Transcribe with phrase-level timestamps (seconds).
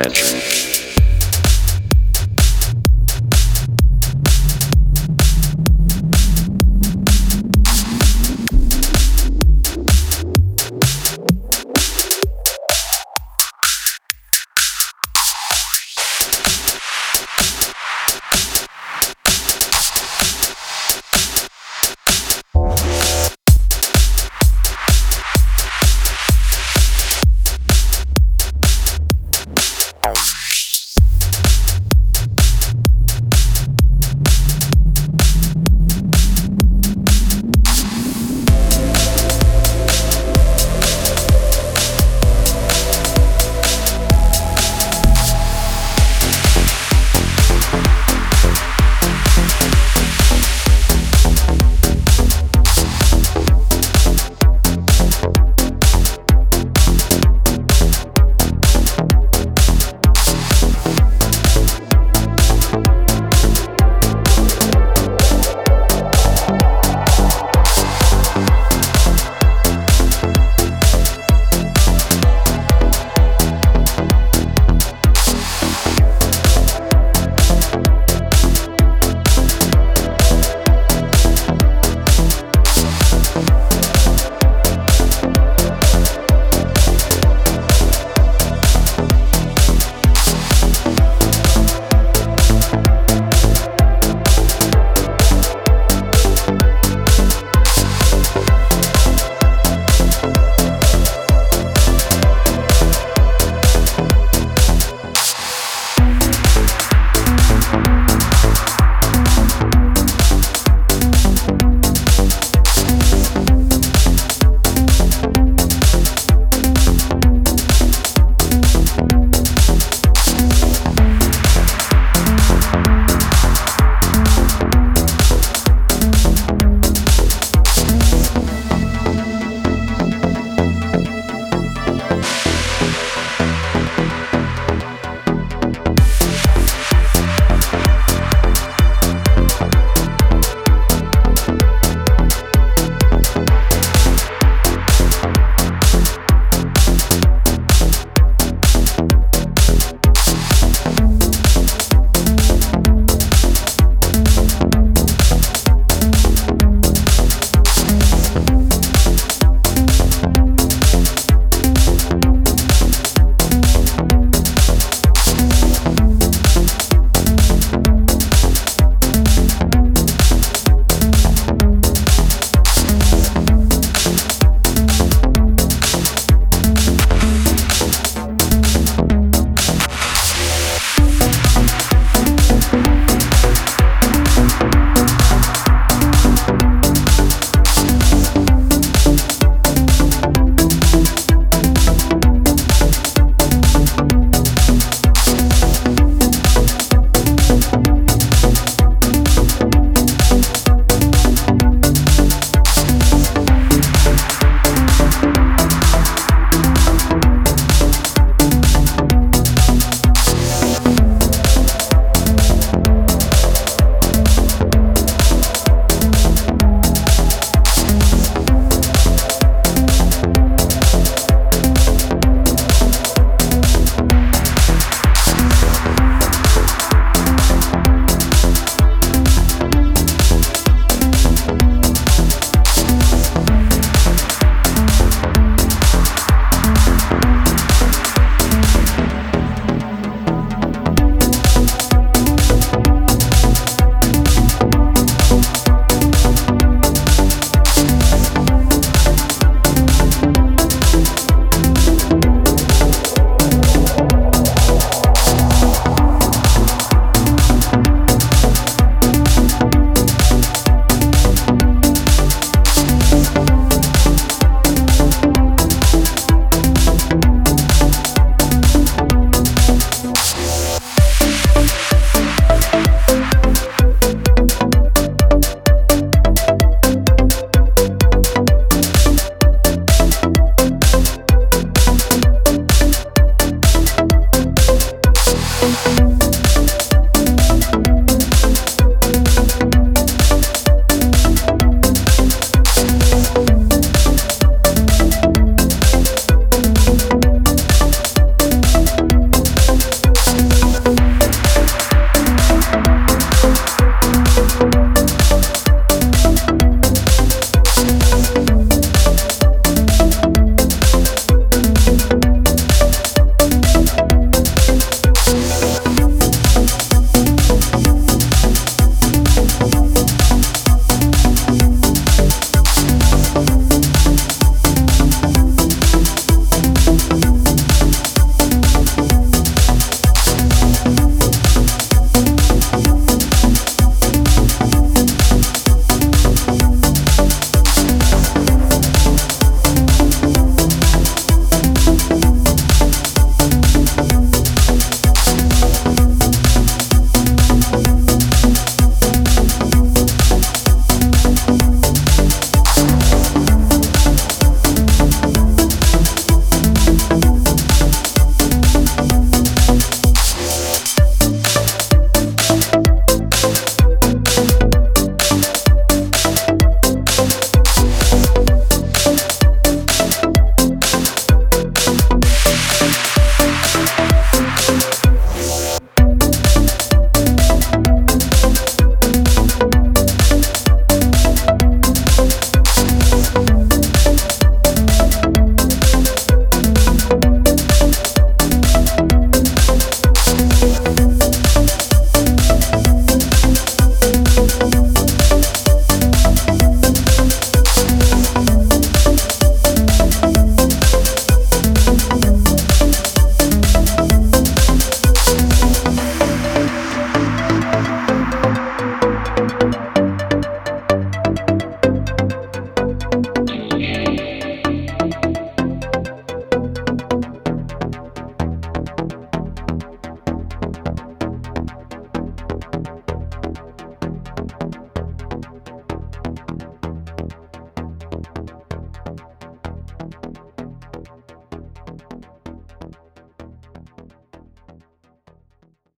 [0.00, 0.85] attention.